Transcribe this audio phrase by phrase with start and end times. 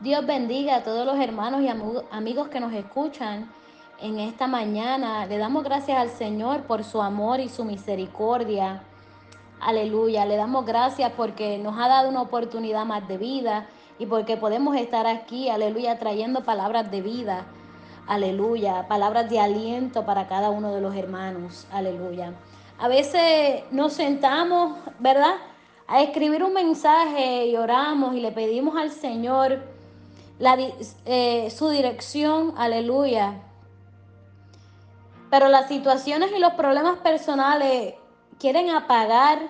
[0.00, 1.68] Dios bendiga a todos los hermanos y
[2.12, 3.50] amigos que nos escuchan
[4.00, 5.26] en esta mañana.
[5.26, 8.84] Le damos gracias al Señor por su amor y su misericordia.
[9.58, 10.24] Aleluya.
[10.24, 13.66] Le damos gracias porque nos ha dado una oportunidad más de vida
[13.98, 17.46] y porque podemos estar aquí, aleluya, trayendo palabras de vida.
[18.06, 18.86] Aleluya.
[18.86, 21.66] Palabras de aliento para cada uno de los hermanos.
[21.72, 22.34] Aleluya.
[22.78, 25.34] A veces nos sentamos, ¿verdad?
[25.88, 29.67] A escribir un mensaje y oramos y le pedimos al Señor
[30.38, 30.56] la,
[31.04, 33.42] eh, su dirección, aleluya.
[35.30, 37.94] Pero las situaciones y los problemas personales
[38.38, 39.40] quieren apagar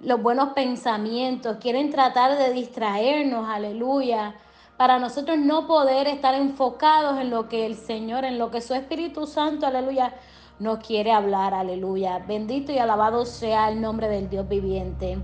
[0.00, 4.34] los buenos pensamientos, quieren tratar de distraernos, aleluya,
[4.76, 8.74] para nosotros no poder estar enfocados en lo que el Señor, en lo que su
[8.74, 10.14] Espíritu Santo, aleluya,
[10.60, 12.18] nos quiere hablar, aleluya.
[12.20, 15.18] Bendito y alabado sea el nombre del Dios viviente.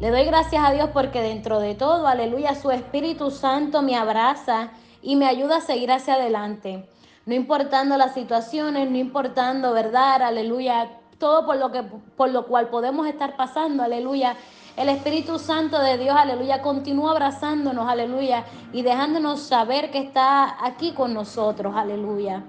[0.00, 4.70] Le doy gracias a Dios porque dentro de todo, aleluya, su Espíritu Santo me abraza
[5.02, 6.88] y me ayuda a seguir hacia adelante.
[7.26, 10.20] No importando las situaciones, no importando, ¿verdad?
[10.20, 14.34] Aleluya, todo por lo que por lo cual podemos estar pasando, aleluya.
[14.76, 20.90] El Espíritu Santo de Dios, aleluya, continúa abrazándonos, aleluya, y dejándonos saber que está aquí
[20.90, 22.42] con nosotros, aleluya.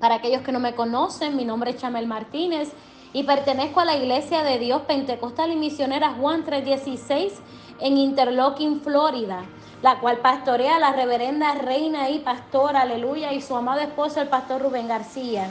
[0.00, 2.74] Para aquellos que no me conocen, mi nombre es Chamel Martínez
[3.12, 7.34] y pertenezco a la Iglesia de Dios Pentecostal y Misionera Juan 316
[7.80, 9.44] en Interlocking, Florida,
[9.82, 14.62] la cual pastorea la reverenda reina y pastora, aleluya, y su amado esposo, el pastor
[14.62, 15.50] Rubén García.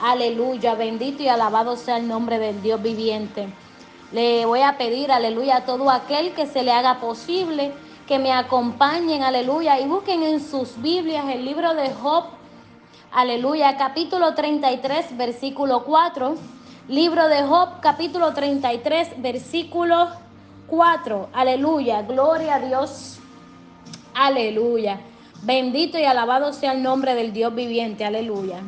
[0.00, 3.48] Aleluya, bendito y alabado sea el nombre del Dios viviente.
[4.12, 7.72] Le voy a pedir, aleluya, a todo aquel que se le haga posible
[8.06, 12.24] que me acompañen, aleluya, y busquen en sus Biblias el libro de Job,
[13.12, 16.57] aleluya, capítulo 33, versículo 4
[16.88, 20.08] Libro de Job, capítulo 33, versículo
[20.68, 21.28] 4.
[21.34, 23.18] Aleluya, gloria a Dios.
[24.14, 24.98] Aleluya.
[25.42, 28.06] Bendito y alabado sea el nombre del Dios viviente.
[28.06, 28.60] Aleluya.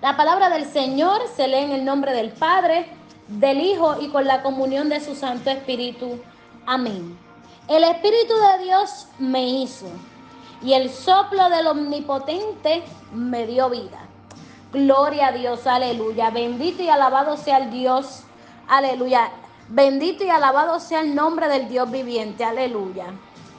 [0.00, 2.86] La palabra del Señor se lee en el nombre del Padre,
[3.26, 6.20] del Hijo y con la comunión de su Santo Espíritu.
[6.66, 7.18] Amén.
[7.66, 9.88] El Espíritu de Dios me hizo
[10.62, 14.07] y el soplo del Omnipotente me dio vida.
[14.72, 16.28] Gloria a Dios, aleluya.
[16.30, 18.24] Bendito y alabado sea el Dios,
[18.68, 19.30] aleluya.
[19.68, 23.06] Bendito y alabado sea el nombre del Dios viviente, aleluya.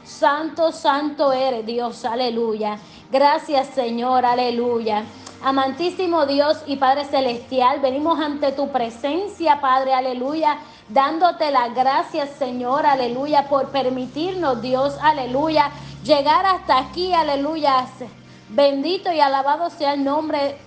[0.03, 2.77] Santo, santo eres Dios, aleluya.
[3.11, 5.03] Gracias Señor, aleluya.
[5.41, 10.59] Amantísimo Dios y Padre Celestial, venimos ante tu presencia, Padre, aleluya,
[10.89, 15.71] dándote las gracias, Señor, aleluya, por permitirnos, Dios, aleluya,
[16.03, 17.87] llegar hasta aquí, aleluya.
[18.49, 20.57] Bendito y alabado sea el nombre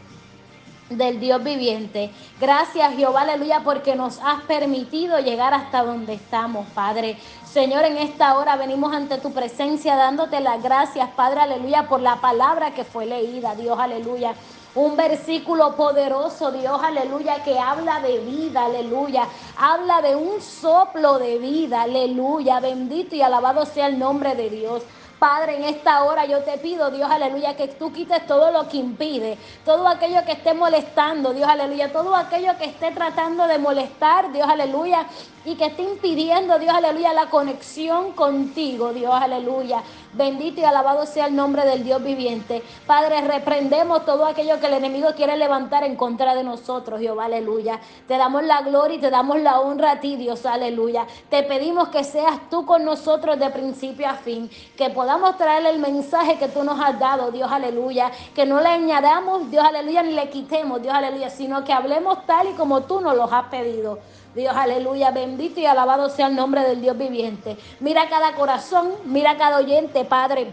[0.97, 2.11] del Dios viviente.
[2.41, 7.17] Gracias Jehová, aleluya, porque nos has permitido llegar hasta donde estamos, Padre.
[7.45, 12.17] Señor, en esta hora venimos ante tu presencia dándote las gracias, Padre, aleluya, por la
[12.17, 14.35] palabra que fue leída, Dios, aleluya.
[14.75, 19.29] Un versículo poderoso, Dios, aleluya, que habla de vida, aleluya.
[19.59, 22.59] Habla de un soplo de vida, aleluya.
[22.59, 24.83] Bendito y alabado sea el nombre de Dios.
[25.22, 28.78] Padre, en esta hora yo te pido, Dios, aleluya, que tú quites todo lo que
[28.78, 34.32] impide, todo aquello que esté molestando, Dios, aleluya, todo aquello que esté tratando de molestar,
[34.32, 35.06] Dios, aleluya,
[35.44, 39.84] y que esté impidiendo, Dios, aleluya, la conexión contigo, Dios, aleluya.
[40.15, 42.62] Bendito y alabado sea el nombre del Dios viviente.
[42.87, 47.81] Padre, reprendemos todo aquello que el enemigo quiere levantar en contra de nosotros, Jehová, aleluya.
[48.06, 51.06] Te damos la gloria y te damos la honra a ti, Dios, aleluya.
[51.31, 55.78] Te pedimos que seas tú con nosotros de principio a fin, que podamos traerle el
[55.78, 58.11] mensaje que tú nos has dado, Dios, aleluya.
[58.34, 62.49] Que no le añadamos, Dios, aleluya, ni le quitemos, Dios, aleluya, sino que hablemos tal
[62.49, 63.99] y como tú nos los has pedido.
[64.34, 67.59] Dios, aleluya, bendito y alabado sea el nombre del Dios viviente.
[67.81, 70.53] Mira cada corazón, mira cada oyente, Padre.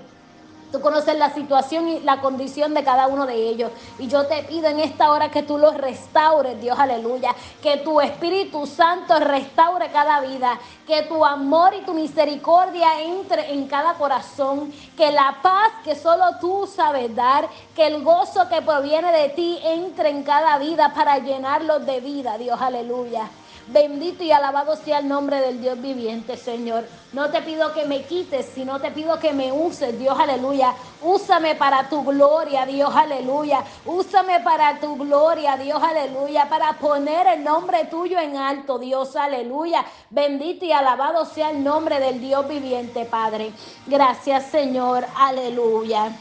[0.72, 3.72] Tú conoces la situación y la condición de cada uno de ellos.
[3.98, 7.34] Y yo te pido en esta hora que tú los restaures, Dios, aleluya.
[7.64, 10.60] Que tu Espíritu Santo restaure cada vida.
[10.86, 14.72] Que tu amor y tu misericordia entre en cada corazón.
[14.96, 17.50] Que la paz que solo tú sabes dar.
[17.76, 22.38] Que el gozo que proviene de ti entre en cada vida para llenarlos de vida,
[22.38, 23.28] Dios, aleluya.
[23.72, 26.86] Bendito y alabado sea el nombre del Dios viviente, Señor.
[27.14, 30.74] No te pido que me quites, sino te pido que me uses, Dios, aleluya.
[31.04, 33.64] Úsame para tu gloria, Dios, aleluya.
[33.86, 36.50] Úsame para tu gloria, Dios, aleluya.
[36.50, 39.86] Para poner el nombre tuyo en alto, Dios, aleluya.
[40.10, 43.52] Bendito y alabado sea el nombre del Dios viviente, Padre.
[43.86, 46.12] Gracias, Señor, aleluya.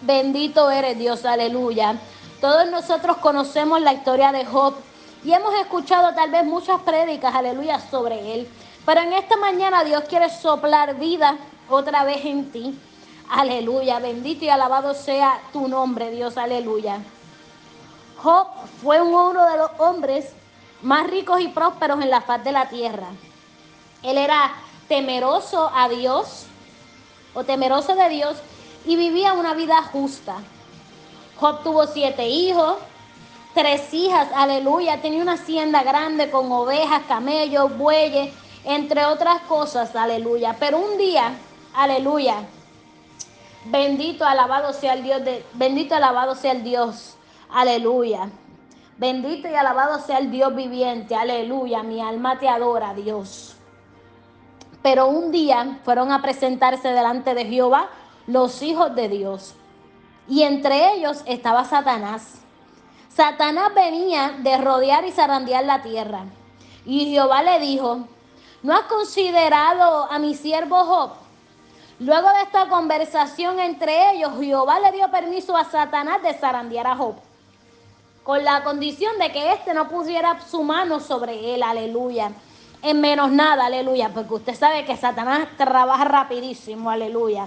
[0.00, 1.94] Bendito eres, Dios, aleluya.
[2.40, 4.74] Todos nosotros conocemos la historia de Job
[5.24, 8.48] y hemos escuchado tal vez muchas prédicas, aleluya, sobre él.
[8.84, 11.36] Pero en esta mañana Dios quiere soplar vida
[11.68, 12.78] otra vez en ti.
[13.30, 16.98] Aleluya, bendito y alabado sea tu nombre, Dios, aleluya.
[18.22, 18.48] Job
[18.82, 20.32] fue uno de los hombres
[20.82, 23.06] más ricos y prósperos en la faz de la tierra.
[24.02, 24.52] Él era
[24.88, 26.44] temeroso a Dios
[27.32, 28.36] o temeroso de Dios
[28.84, 30.36] y vivía una vida justa.
[31.36, 32.76] Job tuvo siete hijos,
[33.54, 35.00] tres hijas, aleluya.
[35.00, 38.34] Tenía una hacienda grande con ovejas, camellos, bueyes,
[38.64, 40.56] entre otras cosas, aleluya.
[40.58, 41.34] Pero un día,
[41.74, 42.44] aleluya,
[43.66, 47.16] bendito, alabado sea el Dios, de, bendito, alabado sea el Dios,
[47.48, 48.28] aleluya.
[48.96, 51.82] Bendito y alabado sea el Dios viviente, aleluya.
[51.82, 53.56] Mi alma te adora, Dios.
[54.82, 57.88] Pero un día fueron a presentarse delante de Jehová
[58.26, 59.54] los hijos de Dios.
[60.28, 62.43] Y entre ellos estaba Satanás.
[63.14, 66.24] Satanás venía de rodear y zarandear la tierra.
[66.84, 68.00] Y Jehová le dijo,
[68.62, 71.10] ¿no has considerado a mi siervo Job?
[72.00, 76.96] Luego de esta conversación entre ellos, Jehová le dio permiso a Satanás de zarandear a
[76.96, 77.14] Job,
[78.24, 82.32] con la condición de que éste no pusiera su mano sobre él, aleluya,
[82.82, 87.46] en menos nada, aleluya, porque usted sabe que Satanás trabaja rapidísimo, aleluya.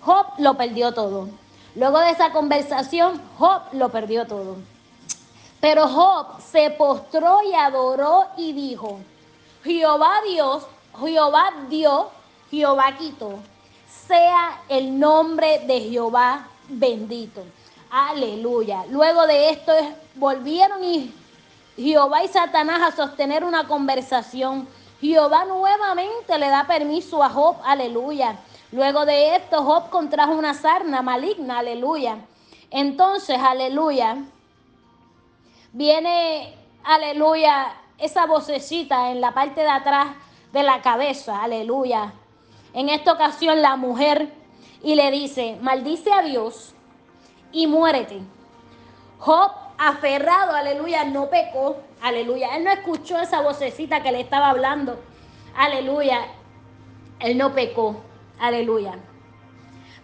[0.00, 1.28] Job lo perdió todo.
[1.74, 4.58] Luego de esa conversación, Job lo perdió todo.
[5.60, 9.00] Pero Job se postró y adoró y dijo,
[9.64, 10.64] Jehová Dios,
[11.00, 12.10] Jehová dio,
[12.50, 13.40] Jehová quitó.
[14.06, 17.42] Sea el nombre de Jehová bendito.
[17.90, 18.84] Aleluya.
[18.88, 19.72] Luego de esto
[20.14, 21.12] volvieron y
[21.76, 24.68] Jehová y Satanás a sostener una conversación.
[25.00, 27.56] Jehová nuevamente le da permiso a Job.
[27.64, 28.38] Aleluya.
[28.70, 31.58] Luego de esto Job contrajo una sarna maligna.
[31.58, 32.18] Aleluya.
[32.70, 34.18] Entonces, aleluya
[35.72, 40.08] viene, aleluya, esa vocecita en la parte de atrás
[40.52, 42.12] de la cabeza, aleluya.
[42.72, 44.32] En esta ocasión la mujer
[44.82, 46.74] y le dice, maldice a Dios
[47.52, 48.20] y muérete.
[49.18, 52.56] Job, aferrado, aleluya, no pecó, aleluya.
[52.56, 54.98] Él no escuchó esa vocecita que le estaba hablando,
[55.56, 56.26] aleluya.
[57.18, 58.00] Él no pecó,
[58.38, 58.94] aleluya.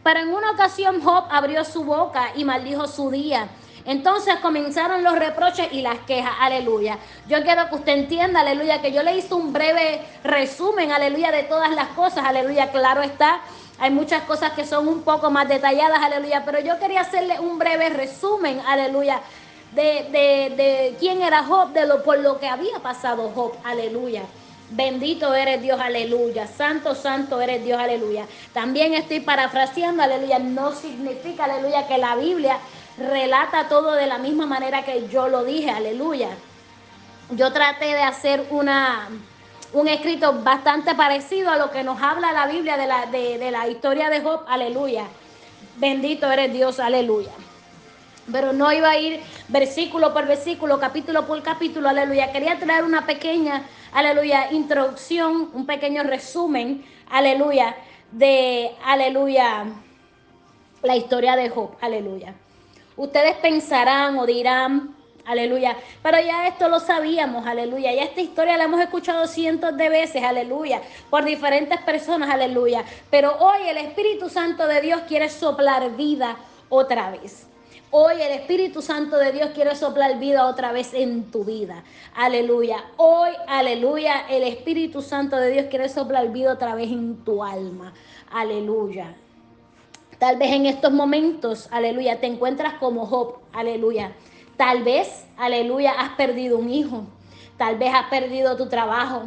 [0.02, 3.48] Pero en una ocasión Job abrió su boca y maldijo su día.
[3.86, 6.98] Entonces comenzaron los reproches y las quejas, aleluya.
[7.28, 11.42] Yo quiero que usted entienda, aleluya, que yo le hice un breve resumen, aleluya, de
[11.42, 13.40] todas las cosas, aleluya, claro está.
[13.78, 17.58] Hay muchas cosas que son un poco más detalladas, aleluya, pero yo quería hacerle un
[17.58, 19.20] breve resumen, aleluya,
[19.72, 24.22] de, de, de quién era Job, de lo, por lo que había pasado Job, aleluya.
[24.70, 26.46] Bendito eres Dios, aleluya.
[26.46, 28.24] Santo, santo eres Dios, aleluya.
[28.54, 30.38] También estoy parafraseando, aleluya.
[30.38, 32.58] No significa, aleluya, que la Biblia
[32.98, 36.30] relata todo de la misma manera que yo lo dije, aleluya.
[37.30, 39.08] Yo traté de hacer una,
[39.72, 43.68] un escrito bastante parecido a lo que nos habla la Biblia de la, de, la
[43.68, 45.04] historia de Job, aleluya.
[45.76, 47.32] Bendito eres Dios, aleluya.
[48.30, 52.32] Pero no iba a ir versículo por versículo, capítulo por capítulo, aleluya.
[52.32, 53.62] Quería traer una pequeña,
[53.92, 57.74] aleluya, introducción, un pequeño resumen, aleluya,
[58.12, 59.64] de, aleluya,
[60.82, 62.34] la historia de Job, aleluya.
[62.96, 64.94] Ustedes pensarán o dirán,
[65.24, 69.88] aleluya, pero ya esto lo sabíamos, aleluya, ya esta historia la hemos escuchado cientos de
[69.88, 70.80] veces, aleluya,
[71.10, 76.36] por diferentes personas, aleluya, pero hoy el Espíritu Santo de Dios quiere soplar vida
[76.68, 77.48] otra vez.
[77.96, 81.84] Hoy el Espíritu Santo de Dios quiere soplar vida otra vez en tu vida.
[82.16, 82.84] Aleluya.
[82.96, 87.92] Hoy, aleluya, el Espíritu Santo de Dios quiere soplar vida otra vez en tu alma.
[88.32, 89.14] Aleluya.
[90.18, 94.12] Tal vez en estos momentos, aleluya, te encuentras como Job, aleluya.
[94.56, 97.04] Tal vez, aleluya, has perdido un hijo.
[97.56, 99.22] Tal vez has perdido tu trabajo.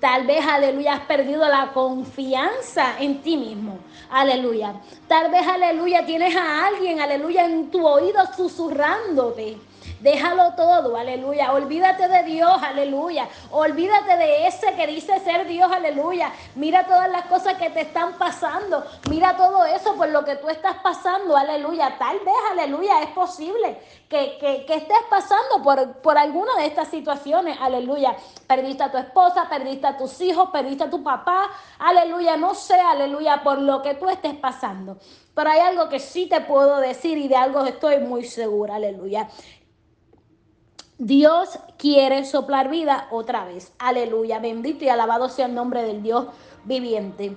[0.00, 3.78] Tal vez, aleluya, has perdido la confianza en ti mismo.
[4.10, 4.74] Aleluya.
[5.08, 9.58] Tal vez, aleluya, tienes a alguien, aleluya, en tu oído susurrándote.
[10.00, 11.52] Déjalo todo, aleluya.
[11.52, 13.28] Olvídate de Dios, aleluya.
[13.50, 16.32] Olvídate de ese que dice ser Dios, aleluya.
[16.54, 18.84] Mira todas las cosas que te están pasando.
[19.10, 21.96] Mira todo eso por lo que tú estás pasando, aleluya.
[21.98, 23.78] Tal vez, aleluya, es posible
[24.08, 28.14] que, estés pasando por, por alguna de estas situaciones, aleluya.
[28.46, 32.36] Perdiste a tu esposa, perdiste a tus hijos, perdiste a tu papá, aleluya.
[32.36, 34.96] No sé, aleluya, por lo que tú estés pasando.
[35.34, 39.28] Pero hay algo que sí te puedo decir y de algo estoy muy segura, aleluya.
[40.98, 43.72] Dios quiere soplar vida otra vez.
[43.78, 44.40] Aleluya.
[44.40, 46.26] Bendito y alabado sea el nombre del Dios
[46.64, 47.36] viviente.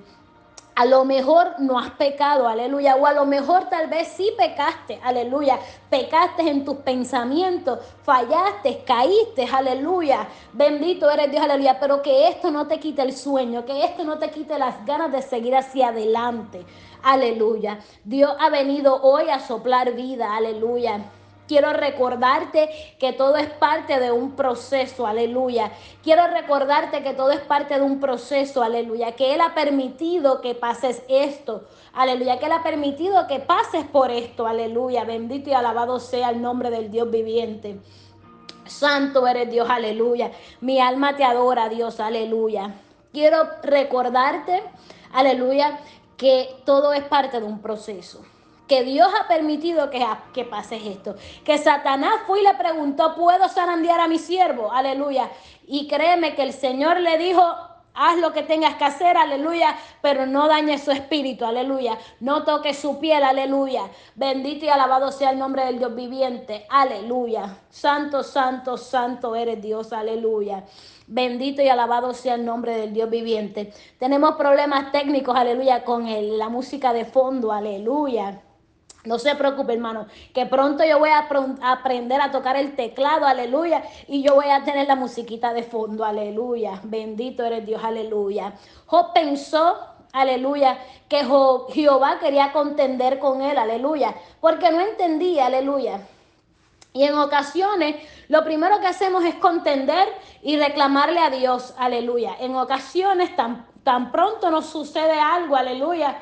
[0.74, 2.96] A lo mejor no has pecado, aleluya.
[2.96, 5.60] O a lo mejor tal vez sí pecaste, aleluya.
[5.92, 10.28] Pecaste en tus pensamientos, fallaste, caíste, aleluya.
[10.54, 11.80] Bendito eres Dios, aleluya.
[11.80, 15.12] Pero que esto no te quite el sueño, que esto no te quite las ganas
[15.12, 16.66] de seguir hacia adelante.
[17.04, 17.78] Aleluya.
[18.04, 21.02] Dios ha venido hoy a soplar vida, aleluya.
[21.52, 25.74] Quiero recordarte que todo es parte de un proceso, aleluya.
[26.02, 29.18] Quiero recordarte que todo es parte de un proceso, aleluya.
[29.18, 32.40] Que Él ha permitido que pases esto, aleluya.
[32.40, 35.04] Que Él ha permitido que pases por esto, aleluya.
[35.04, 37.82] Bendito y alabado sea el nombre del Dios viviente.
[38.66, 40.32] Santo eres Dios, aleluya.
[40.62, 42.76] Mi alma te adora, Dios, aleluya.
[43.12, 44.64] Quiero recordarte,
[45.12, 45.82] aleluya,
[46.16, 48.24] que todo es parte de un proceso
[48.72, 50.02] que Dios ha permitido que,
[50.32, 51.18] que pases esto.
[51.44, 54.72] Que Satanás fue y le preguntó, ¿puedo zarandear a mi siervo?
[54.72, 55.30] Aleluya.
[55.68, 57.44] Y créeme que el Señor le dijo,
[57.94, 61.98] haz lo que tengas que hacer, aleluya, pero no dañes su espíritu, aleluya.
[62.22, 63.90] No toques su piel, aleluya.
[64.16, 67.58] Bendito y alabado sea el nombre del Dios viviente, aleluya.
[67.70, 70.64] Santo, santo, santo eres Dios, aleluya.
[71.08, 73.74] Bendito y alabado sea el nombre del Dios viviente.
[74.00, 76.06] Tenemos problemas técnicos, aleluya, con
[76.38, 78.42] la música de fondo, aleluya.
[79.04, 81.28] No se preocupe, hermano, que pronto yo voy a
[81.62, 86.06] aprender a tocar el teclado, aleluya, y yo voy a tener la musiquita de fondo,
[86.06, 86.80] aleluya.
[86.84, 88.54] Bendito eres Dios, aleluya.
[88.86, 89.80] Job pensó,
[90.14, 90.78] aleluya,
[91.10, 91.26] que
[91.74, 96.02] Jehová quería contender con él, aleluya, porque no entendía, aleluya.
[96.94, 97.96] Y en ocasiones
[98.28, 100.10] lo primero que hacemos es contender
[100.44, 102.36] y reclamarle a Dios, aleluya.
[102.40, 106.22] En ocasiones tan, tan pronto nos sucede algo, aleluya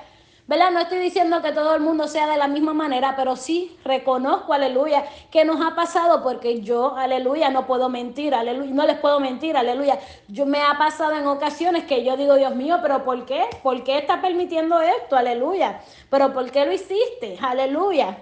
[0.50, 0.72] ¿verdad?
[0.72, 4.51] No estoy diciendo que todo el mundo sea de la misma manera, pero sí reconozco,
[4.51, 9.20] aleluya, que nos ha pasado porque yo, aleluya, no puedo mentir, aleluya, no les puedo
[9.20, 10.00] mentir, aleluya.
[10.27, 13.44] Yo me ha pasado en ocasiones que yo digo, Dios mío, pero ¿por qué?
[13.62, 15.15] ¿Por qué está permitiendo esto?
[15.15, 15.82] Aleluya.
[16.10, 17.38] Pero ¿por qué lo hiciste?
[17.39, 18.18] Aleluya.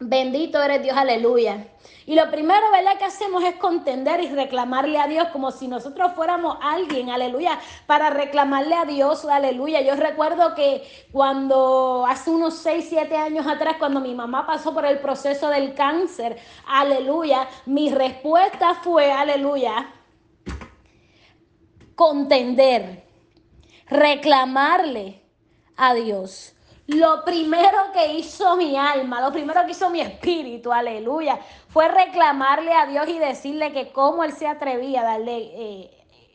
[0.00, 1.66] Bendito eres Dios, aleluya.
[2.06, 6.12] Y lo primero, ¿verdad?, que hacemos es contender y reclamarle a Dios como si nosotros
[6.14, 9.80] fuéramos alguien, aleluya, para reclamarle a Dios, aleluya.
[9.80, 14.86] Yo recuerdo que cuando hace unos 6, 7 años atrás, cuando mi mamá pasó por
[14.86, 19.92] el proceso del cáncer, aleluya, mi respuesta fue, aleluya,
[21.96, 23.04] contender,
[23.88, 25.20] reclamarle
[25.76, 26.54] a Dios.
[26.88, 32.72] Lo primero que hizo mi alma, lo primero que hizo mi espíritu, aleluya, fue reclamarle
[32.72, 35.90] a Dios y decirle que cómo Él se atrevía a darle, eh,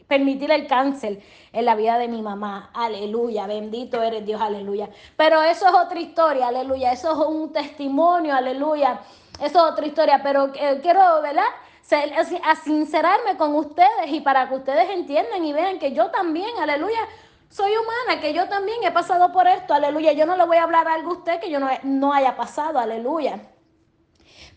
[0.07, 4.91] permitir el cáncer en la vida de mi mamá, aleluya, bendito eres Dios, aleluya.
[5.17, 9.01] Pero eso es otra historia, aleluya, eso es un testimonio, aleluya,
[9.39, 11.49] eso es otra historia, pero eh, quiero, ¿verdad?
[12.43, 16.99] a sincerarme con ustedes y para que ustedes entiendan y vean que yo también, aleluya,
[17.53, 20.11] soy humana, que yo también he pasado por esto, aleluya.
[20.13, 22.79] Yo no le voy a hablar algo a usted que yo no, no haya pasado,
[22.79, 23.39] aleluya.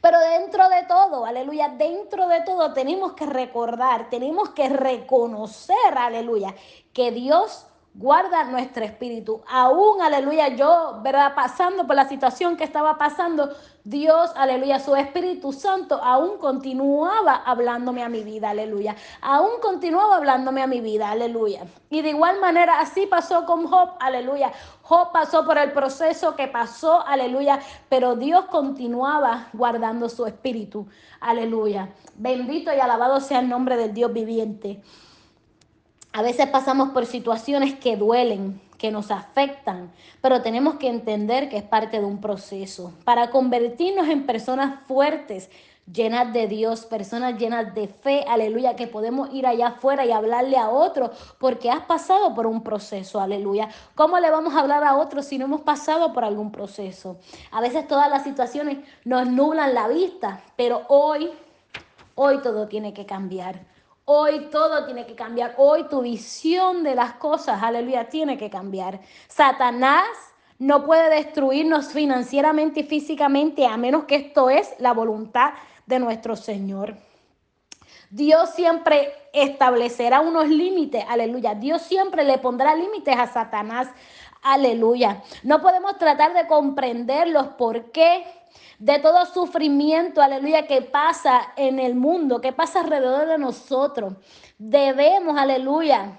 [0.01, 6.55] Pero dentro de todo, aleluya, dentro de todo tenemos que recordar, tenemos que reconocer, aleluya,
[6.95, 7.66] que Dios
[7.99, 9.43] guarda nuestro espíritu.
[9.49, 11.35] Aún, aleluya, yo, ¿verdad?
[11.35, 13.51] Pasando por la situación que estaba pasando,
[13.85, 18.97] Dios, aleluya, su Espíritu Santo aún continuaba hablándome a mi vida, aleluya.
[19.23, 21.67] Aún continuaba hablándome a mi vida, aleluya.
[21.89, 24.53] Y de igual manera, así pasó con Job, aleluya.
[24.83, 30.87] Job pasó por el proceso que pasó, aleluya, pero Dios continuaba guardando su espíritu,
[31.21, 31.89] aleluya.
[32.17, 34.83] Bendito y alabado sea el nombre del Dios viviente.
[36.17, 39.93] A veces pasamos por situaciones que duelen, que nos afectan,
[40.23, 45.51] pero tenemos que entender que es parte de un proceso para convertirnos en personas fuertes,
[45.93, 50.57] llenas de Dios, personas llenas de fe, aleluya, que podemos ir allá afuera y hablarle
[50.57, 53.69] a otro porque has pasado por un proceso, aleluya.
[53.95, 57.19] ¿Cómo le vamos a hablar a otro si no hemos pasado por algún proceso?
[57.51, 61.29] A veces todas las situaciones nos nublan la vista, pero hoy,
[62.15, 63.76] hoy todo tiene que cambiar.
[64.09, 65.55] Hoy todo tiene que cambiar.
[65.57, 69.01] Hoy tu visión de las cosas, aleluya, tiene que cambiar.
[69.27, 70.07] Satanás
[70.61, 75.55] no puede destruirnos financieramente y físicamente a menos que esto es la voluntad
[75.87, 76.95] de nuestro Señor.
[78.09, 81.57] Dios siempre establecerá unos límites, aleluya.
[81.57, 83.89] Dios siempre le pondrá límites a Satanás,
[84.41, 85.21] aleluya.
[85.43, 88.25] No podemos tratar de comprender los por qué
[88.79, 94.15] de todo sufrimiento, aleluya, que pasa en el mundo, que pasa alrededor de nosotros.
[94.59, 96.19] Debemos, aleluya,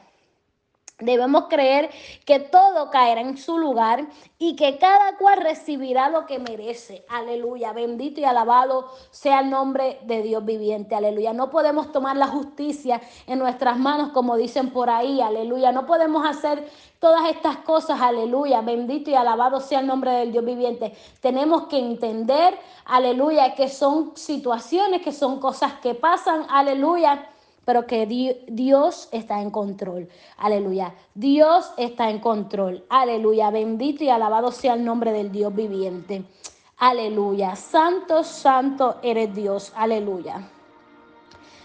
[1.00, 1.92] Debemos creer
[2.26, 4.08] que todo caerá en su lugar
[4.40, 7.06] y que cada cual recibirá lo que merece.
[7.08, 7.72] Aleluya.
[7.72, 10.96] Bendito y alabado sea el nombre de Dios viviente.
[10.96, 11.34] Aleluya.
[11.34, 15.22] No podemos tomar la justicia en nuestras manos como dicen por ahí.
[15.22, 15.72] Aleluya.
[15.72, 18.02] No podemos hacer todas estas cosas.
[18.02, 18.62] Aleluya.
[18.62, 20.98] Bendito y alabado sea el nombre del Dios viviente.
[21.22, 26.48] Tenemos que entender, aleluya, que son situaciones, que son cosas que pasan.
[26.50, 27.30] Aleluya
[27.68, 28.06] pero que
[28.48, 30.08] Dios está en control.
[30.38, 30.96] Aleluya.
[31.14, 32.86] Dios está en control.
[32.88, 33.50] Aleluya.
[33.50, 36.24] Bendito y alabado sea el nombre del Dios viviente.
[36.78, 37.58] Aleluya.
[37.58, 39.74] Santo, santo eres Dios.
[39.76, 40.48] Aleluya.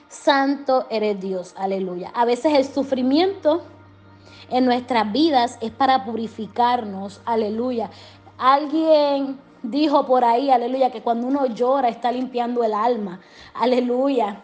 [0.09, 1.55] Santo eres Dios.
[1.57, 2.11] Aleluya.
[2.17, 3.63] A veces el sufrimiento
[4.51, 7.21] en nuestras vidas es para purificarnos.
[7.25, 7.91] Aleluya.
[8.39, 13.21] Alguien dijo por ahí, aleluya, que cuando uno llora está limpiando el alma.
[13.55, 14.43] Aleluya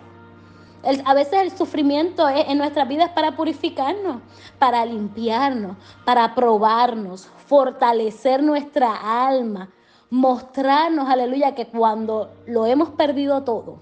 [0.83, 4.23] a veces el sufrimiento en nuestra vida es para purificarnos,
[4.59, 9.71] para limpiarnos, para probarnos, fortalecer nuestra alma,
[10.11, 13.81] mostrarnos, aleluya, que cuando lo hemos perdido todo,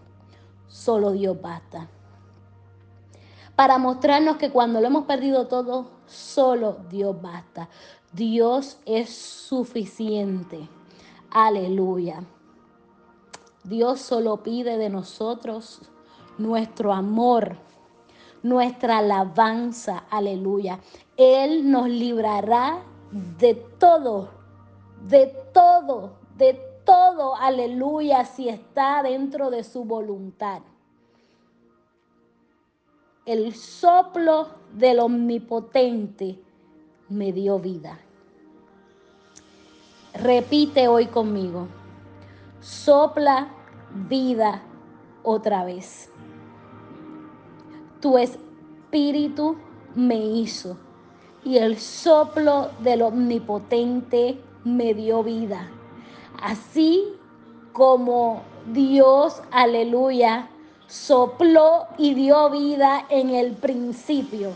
[0.68, 1.88] solo Dios basta.
[3.54, 7.68] Para mostrarnos que cuando lo hemos perdido todo, solo Dios basta.
[8.12, 10.68] Dios es suficiente.
[11.30, 12.24] Aleluya.
[13.64, 15.80] Dios solo pide de nosotros
[16.38, 17.56] nuestro amor,
[18.42, 20.78] nuestra alabanza, aleluya.
[21.16, 24.30] Él nos librará de todo,
[25.08, 30.62] de todo, de todo, aleluya, si está dentro de su voluntad.
[33.24, 36.38] El soplo del omnipotente
[37.08, 37.98] me dio vida.
[40.14, 41.66] Repite hoy conmigo.
[42.60, 43.48] Sopla
[44.08, 44.62] vida
[45.24, 46.10] otra vez
[48.00, 49.56] tu espíritu
[49.94, 50.76] me hizo
[51.44, 55.70] y el soplo del omnipotente me dio vida.
[56.42, 57.04] Así
[57.72, 60.48] como Dios, aleluya,
[60.88, 64.52] sopló y dio vida en el principio.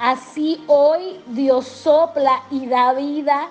[0.00, 3.48] Así hoy Dios sopla y da vida.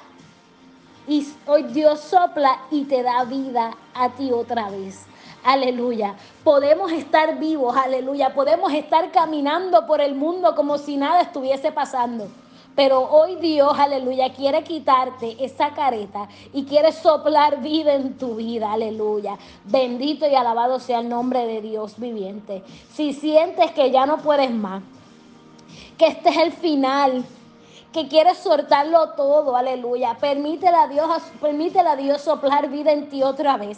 [1.07, 5.05] Y hoy Dios sopla y te da vida a ti otra vez.
[5.45, 6.15] Aleluya.
[6.43, 8.33] Podemos estar vivos, aleluya.
[8.33, 12.27] Podemos estar caminando por el mundo como si nada estuviese pasando.
[12.75, 18.73] Pero hoy Dios, aleluya, quiere quitarte esa careta y quiere soplar vida en tu vida,
[18.73, 19.37] aleluya.
[19.65, 22.63] Bendito y alabado sea el nombre de Dios viviente.
[22.91, 24.81] Si sientes que ya no puedes más,
[25.95, 27.23] que este es el final,
[27.93, 30.17] que quieres soltarlo todo, aleluya.
[30.19, 33.77] Permítele a Dios, permítele a Dios soplar vida en ti otra vez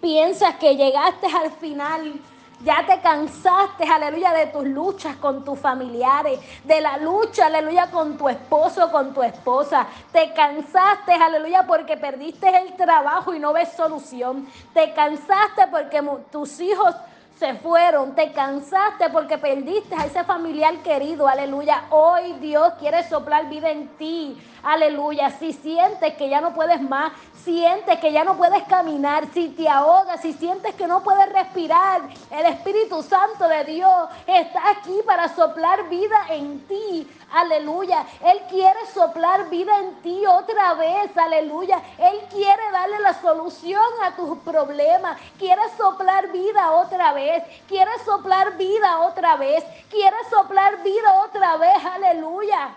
[0.00, 2.20] piensas que llegaste al final,
[2.62, 8.18] ya te cansaste, aleluya, de tus luchas con tus familiares, de la lucha, aleluya, con
[8.18, 9.86] tu esposo, con tu esposa.
[10.12, 14.46] Te cansaste, aleluya, porque perdiste el trabajo y no ves solución.
[14.74, 16.94] Te cansaste porque tus hijos
[17.40, 21.84] se fueron, te cansaste porque perdiste a ese familiar querido, aleluya.
[21.88, 25.30] Hoy Dios quiere soplar vida en ti, aleluya.
[25.30, 29.66] Si sientes que ya no puedes más, sientes que ya no puedes caminar, si te
[29.70, 35.34] ahogas, si sientes que no puedes respirar, el Espíritu Santo de Dios está aquí para
[35.34, 37.08] soplar vida en ti.
[37.32, 38.04] Aleluya.
[38.24, 41.16] Él quiere soplar vida en ti otra vez.
[41.16, 41.80] Aleluya.
[41.96, 45.16] Él quiere darle la solución a tus problemas.
[45.38, 47.29] Quiere soplar vida otra vez.
[47.68, 49.64] Quiere soplar vida otra vez.
[49.90, 51.84] Quiere soplar vida otra vez.
[51.84, 52.70] Aleluya.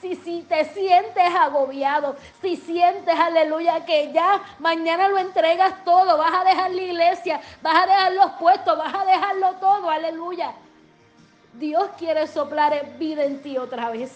[0.00, 6.32] Si, si te sientes agobiado, si sientes, aleluya, que ya mañana lo entregas todo, vas
[6.32, 10.54] a dejar la iglesia, vas a dejar los puestos, vas a dejarlo todo, aleluya.
[11.52, 14.10] Dios quiere soplar vida en ti otra vez.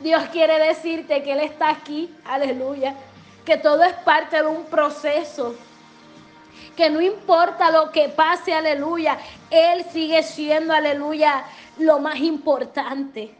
[0.00, 2.94] Dios quiere decirte que Él está aquí, aleluya,
[3.44, 5.54] que todo es parte de un proceso,
[6.76, 9.18] que no importa lo que pase, aleluya,
[9.50, 11.44] Él sigue siendo, aleluya,
[11.78, 13.34] lo más importante,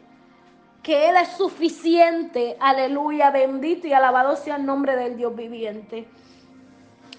[0.81, 6.07] que Él es suficiente, aleluya, bendito y alabado sea el nombre del Dios viviente.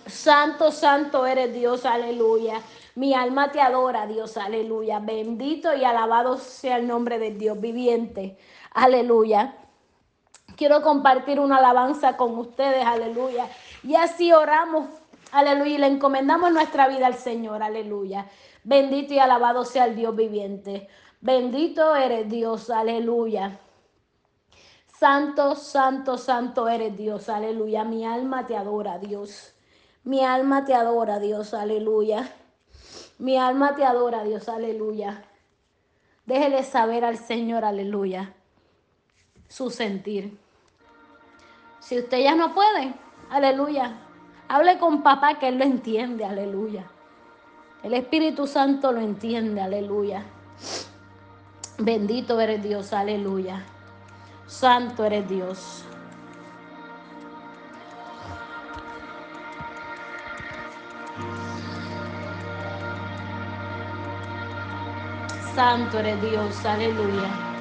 [0.07, 2.61] Santo, santo eres Dios, aleluya.
[2.95, 5.01] Mi alma te adora, Dios, aleluya.
[5.01, 8.37] Bendito y alabado sea el nombre de Dios viviente,
[8.73, 9.57] aleluya.
[10.57, 13.49] Quiero compartir una alabanza con ustedes, aleluya.
[13.83, 14.87] Y así oramos,
[15.35, 18.29] aleluya, y le encomendamos nuestra vida al Señor, aleluya.
[18.63, 20.89] Bendito y alabado sea el Dios viviente.
[21.21, 23.59] Bendito eres Dios, aleluya.
[24.99, 27.85] Santo, santo, santo eres Dios, aleluya.
[27.85, 29.55] Mi alma te adora, Dios.
[30.05, 32.33] Mi alma te adora, Dios, aleluya.
[33.19, 35.25] Mi alma te adora, Dios, aleluya.
[36.27, 38.35] Déjele saber al Señor, aleluya,
[39.49, 40.39] su sentir.
[41.81, 42.95] Si usted ya no puede,
[43.31, 43.99] aleluya,
[44.49, 46.85] hable con papá que él lo entiende, aleluya.
[47.83, 50.25] El Espíritu Santo lo entiende, aleluya.
[51.79, 53.65] Bendito eres Dios, aleluya.
[54.47, 55.85] Santo eres Dios.
[65.55, 67.54] Santo eres Dios, aleluya.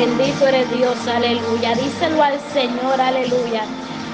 [0.00, 1.74] Bendito eres Dios, aleluya.
[1.74, 3.64] Díselo al Señor, aleluya.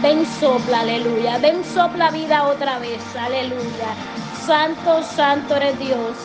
[0.03, 1.39] Ven sopla, aleluya.
[1.39, 3.95] Ven sopla vida otra vez, aleluya.
[4.45, 6.17] Santo, santo eres Dios.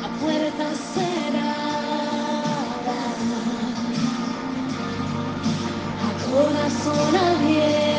[0.00, 1.50] La puerta cerrada.
[6.30, 7.89] Corazón abierto.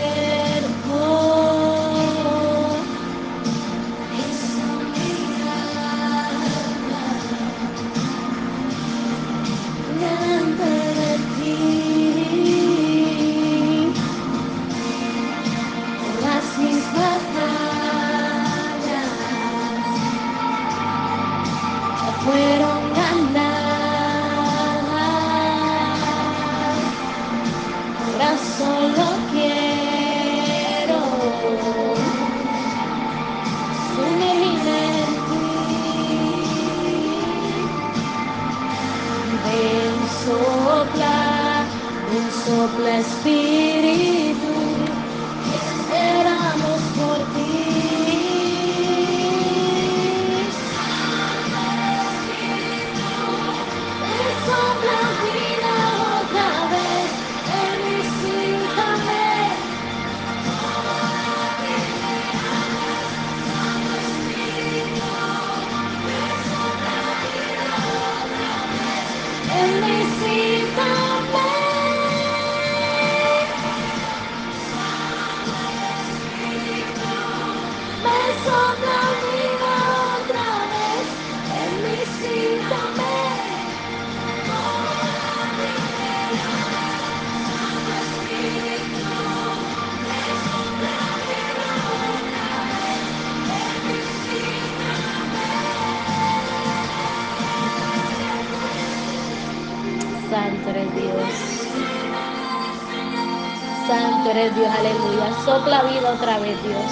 [104.50, 105.32] Dios, aleluya.
[105.46, 106.92] Sopla vida otra vez, Dios.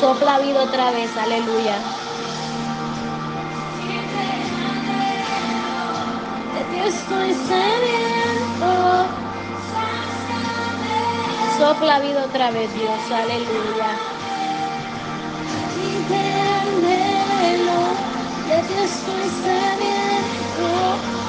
[0.00, 1.76] Sopla vida otra vez, aleluya.
[6.54, 7.34] De ti estoy.
[11.58, 13.90] Sopla vida otra vez, Dios, aleluya.
[18.48, 21.19] De ti estoy sediento.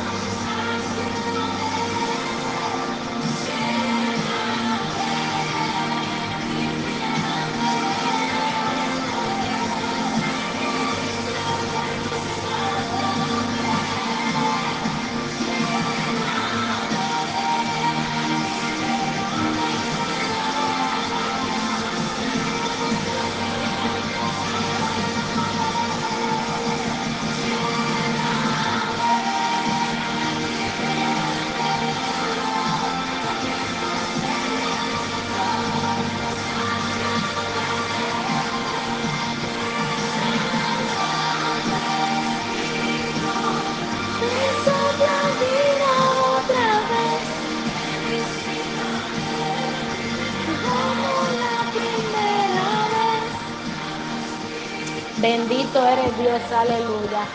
[55.52, 57.26] Bendito eres Dios, aleluya.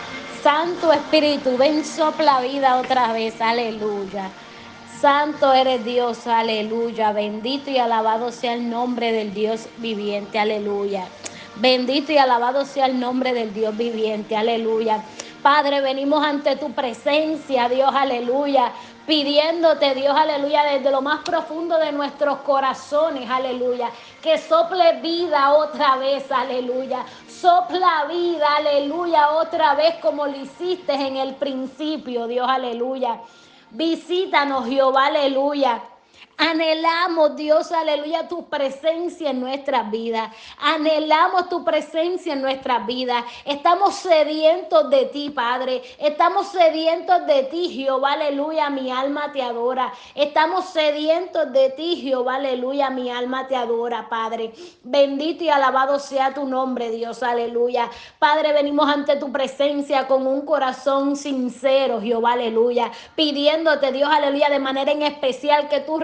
[0.41, 4.31] Santo Espíritu, ven sopla vida otra vez, aleluya.
[4.99, 7.11] Santo eres Dios, aleluya.
[7.11, 11.05] Bendito y alabado sea el nombre del Dios viviente, aleluya.
[11.57, 15.03] Bendito y alabado sea el nombre del Dios viviente, aleluya.
[15.43, 18.71] Padre, venimos ante tu presencia, Dios, aleluya,
[19.05, 23.89] pidiéndote, Dios, aleluya, desde lo más profundo de nuestros corazones, aleluya,
[24.21, 27.05] que sople vida otra vez, aleluya.
[27.41, 33.21] Sopla vida, aleluya, otra vez como lo hiciste en el principio, Dios, aleluya.
[33.69, 35.83] Visítanos, Jehová, aleluya.
[36.39, 40.31] Anhelamos, Dios, aleluya, tu presencia en nuestras vidas.
[40.59, 43.25] Anhelamos tu presencia en nuestras vidas.
[43.43, 45.81] Estamos sedientos de ti, Padre.
[45.97, 48.69] Estamos sedientos de ti, Jehová, aleluya.
[48.69, 49.91] Mi alma te adora.
[50.13, 52.91] Estamos sedientos de ti, Jehová, aleluya.
[52.91, 54.53] Mi alma te adora, Padre.
[54.83, 57.89] Bendito y alabado sea tu nombre, Dios, aleluya.
[58.19, 62.91] Padre, venimos ante tu presencia con un corazón sincero, Jehová, aleluya.
[63.15, 65.97] Pidiéndote, Dios, aleluya, de manera en especial que tú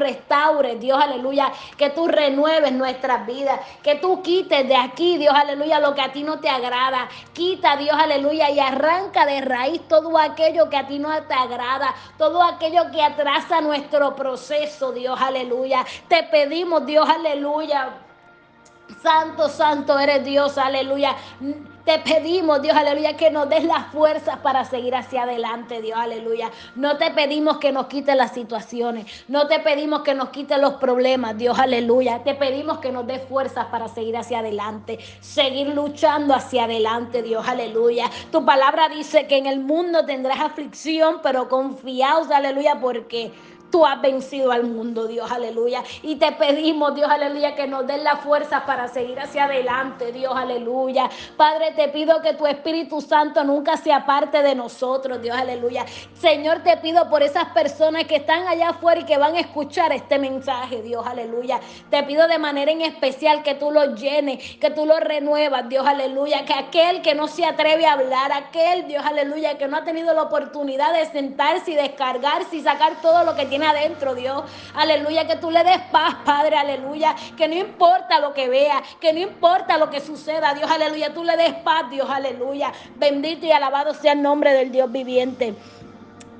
[0.79, 5.93] Dios, aleluya, que tú renueves nuestras vidas, que tú quites de aquí, Dios, aleluya, lo
[5.93, 7.07] que a ti no te agrada.
[7.33, 11.93] Quita, Dios, aleluya, y arranca de raíz todo aquello que a ti no te agrada,
[12.17, 15.85] todo aquello que atrasa nuestro proceso, Dios, aleluya.
[16.07, 17.99] Te pedimos, Dios, aleluya.
[19.01, 21.15] Santo, santo eres Dios, aleluya.
[21.85, 26.49] Te pedimos, Dios, aleluya, que nos des las fuerzas para seguir hacia adelante, Dios, aleluya.
[26.75, 29.25] No te pedimos que nos quite las situaciones.
[29.27, 32.23] No te pedimos que nos quite los problemas, Dios, aleluya.
[32.23, 34.97] Te pedimos que nos des fuerzas para seguir hacia adelante.
[35.19, 38.09] Seguir luchando hacia adelante, Dios, aleluya.
[38.31, 43.33] Tu palabra dice que en el mundo tendrás aflicción, pero confiaos, aleluya, porque
[43.73, 45.83] Tú has vencido al mundo, Dios, aleluya.
[46.03, 50.31] Y te pedimos, Dios, aleluya, que nos den la fuerza para seguir hacia adelante, Dios,
[50.35, 51.09] aleluya.
[51.37, 55.87] Padre, te pido que tu Espíritu Santo nunca se aparte de nosotros, Dios, aleluya.
[56.13, 59.91] Señor, te pido por esas personas que están allá afuera y que van a escuchar
[59.91, 61.59] este mensaje, Dios, aleluya.
[61.89, 65.83] Te pido de manera en especial que tú lo llenes, que tú lo renuevas, Dios,
[65.87, 66.45] aleluya.
[66.45, 70.13] Que aquel que no se atreve a hablar, aquel, Dios, aleluya, que no ha tenido
[70.13, 74.43] la oportunidad de sentarse y descargarse y sacar todo lo que adentro, Dios.
[74.75, 77.15] Aleluya, que tú le des paz, Padre, aleluya.
[77.37, 81.13] Que no importa lo que vea, que no importa lo que suceda, Dios, aleluya.
[81.13, 82.71] Tú le des paz, Dios, aleluya.
[82.95, 85.55] Bendito y alabado sea el nombre del Dios viviente.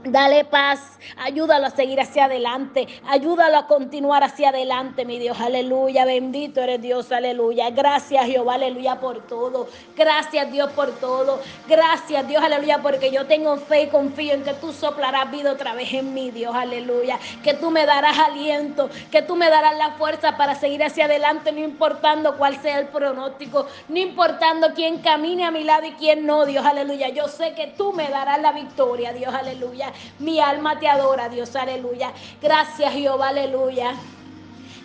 [0.05, 6.03] Dale paz, ayúdalo a seguir hacia adelante, ayúdalo a continuar hacia adelante, mi Dios, aleluya,
[6.03, 7.69] bendito eres Dios, aleluya.
[7.69, 9.69] Gracias Jehová, aleluya, por todo.
[9.95, 11.39] Gracias Dios por todo.
[11.69, 15.73] Gracias Dios, aleluya, porque yo tengo fe y confío en que tú soplarás vida otra
[15.73, 17.17] vez en mí, Dios, aleluya.
[17.41, 21.53] Que tú me darás aliento, que tú me darás la fuerza para seguir hacia adelante,
[21.53, 26.25] no importando cuál sea el pronóstico, no importando quién camine a mi lado y quién
[26.25, 27.07] no, Dios, aleluya.
[27.07, 29.92] Yo sé que tú me darás la victoria, Dios, aleluya.
[30.19, 32.11] Mi alma te adora, Dios, aleluya.
[32.41, 33.93] Gracias, Jehová, aleluya.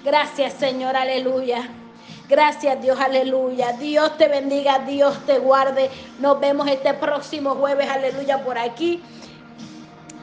[0.05, 1.69] Gracias, Señor, aleluya.
[2.29, 3.73] Gracias Dios, aleluya.
[3.73, 5.91] Dios te bendiga, Dios te guarde.
[6.19, 9.03] Nos vemos este próximo jueves, aleluya, por aquí.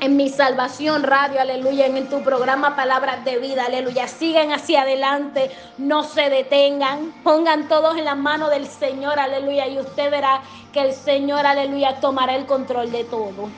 [0.02, 4.08] En mi salvación radio, aleluya, en tu programa Palabras de Vida, aleluya.
[4.08, 9.80] Sigan hacia adelante, no se detengan, pongan todos en la mano del Señor, aleluya, y
[9.80, 10.43] usted verá
[10.74, 13.50] que el Señor, aleluya, tomará el control de todo.